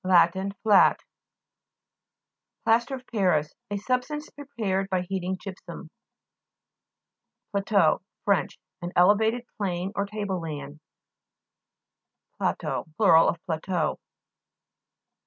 Flat. 0.03 0.33
PLASTIC 0.63 0.63
CLAY 0.63 0.95
(p. 0.97 1.03
78). 1.03 1.03
PLASTER 2.65 2.95
OF 2.95 3.05
PARIS 3.05 3.55
A 3.69 3.77
substance 3.77 4.29
pre 4.31 4.45
pared 4.57 4.89
by 4.89 5.01
heating 5.01 5.37
gypsum. 5.39 5.91
PLA'TEAU 7.53 8.01
Fr. 8.25 8.33
An 8.33 8.91
elevated 8.95 9.45
plane, 9.59 9.91
or 9.95 10.07
table 10.07 10.41
land. 10.41 10.79
PLA'TEAUX 12.39 12.55
(PLA' 12.57 12.83
TO) 12.83 12.93
Plur. 12.97 13.15
of 13.15 13.37
pla 13.45 13.59
teau. 13.59 13.97